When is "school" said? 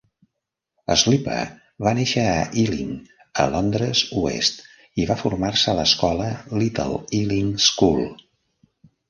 7.69-8.05